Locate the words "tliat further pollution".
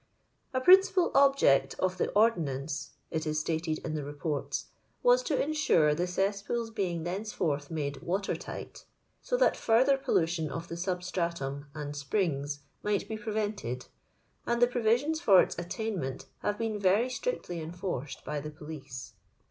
9.37-10.49